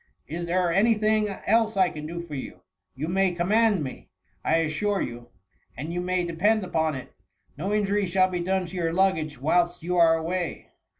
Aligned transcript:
Is 0.25 0.47
there 0.47 0.71
any 0.73 0.95
thing 0.95 1.27
else 1.29 1.77
I 1.77 1.91
can 1.91 2.07
do 2.07 2.21
for 2.23 2.33
you? 2.33 2.61
You 2.95 3.07
may 3.07 3.33
command 3.33 3.83
me, 3.83 4.09
I 4.43 4.55
assure 4.55 4.99
you; 4.99 5.29
and 5.77 5.93
you 5.93 6.01
may 6.01 6.23
depend 6.23 6.63
upon 6.63 6.95
it, 6.95 7.13
no 7.55 7.71
injury 7.71 8.07
shall 8.07 8.27
be 8.27 8.39
done 8.39 8.65
to 8.65 8.75
your 8.75 8.93
luggage, 8.93 9.39
whilst 9.39 9.83
you 9.83 9.97
are 9.97 10.15
away." 10.17 10.69